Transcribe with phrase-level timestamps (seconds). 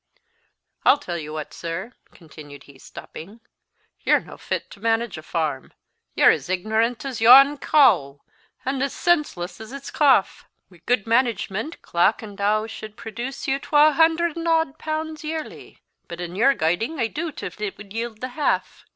[0.83, 3.39] "I'll tell you what, sir," continued he, stopping;
[3.99, 5.73] "you're no fit to manage a farm;
[6.15, 8.19] you're as ignorant as yon coo,
[8.65, 10.45] an' as senseless as its cauf.
[10.71, 15.77] Wi' gude management, Clackandow should produce you twahunder and odd pounds yearly;
[16.07, 18.87] but in your guiding I doot if it will yield the half.